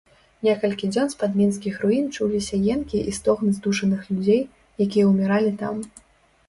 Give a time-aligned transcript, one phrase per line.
[0.45, 4.41] Некалькі дзён з-пад мінскіх руін чуліся енкі і стогны здушаных людзей,
[4.89, 5.75] якія ўміралі там.